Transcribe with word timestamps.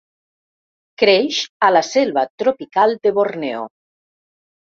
Creix 1.01 1.41
a 1.67 1.67
la 1.75 1.83
selva 1.89 2.23
tropical 2.43 2.97
de 3.05 3.13
Borneo. 3.19 3.67